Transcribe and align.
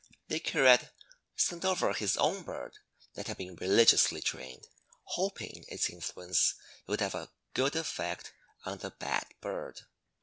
The 0.29 0.39
curate 0.39 0.91
sent 1.35 1.63
over 1.63 1.93
his 1.93 2.17
own 2.17 2.41
bird, 2.41 2.73
that 3.13 3.27
had 3.27 3.37
been 3.37 3.53
religiously 3.57 4.19
trained, 4.19 4.65
hoping 5.03 5.63
its 5.67 5.91
influence 5.91 6.55
would 6.87 7.01
have 7.01 7.13
a 7.13 7.29
good 7.53 7.75
effect 7.75 8.33
on 8.65 8.79
the 8.79 8.89
bad 8.89 9.27
bird. 9.41 9.81